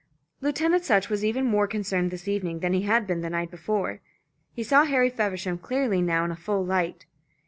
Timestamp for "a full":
6.31-6.65